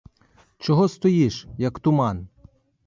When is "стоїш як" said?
0.87-1.79